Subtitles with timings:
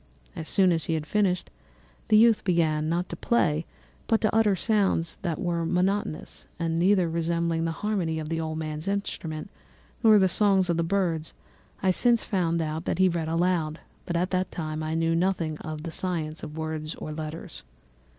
[0.35, 1.51] So soon as he had finished,
[2.07, 3.67] the youth began, not to play,
[4.07, 8.57] but to utter sounds that were monotonous, and neither resembling the harmony of the old
[8.57, 9.51] man's instrument
[10.03, 11.35] nor the songs of the birds;
[11.83, 15.83] I since found that he read aloud, but at that time I knew nothing of
[15.83, 17.61] the science of words or letters.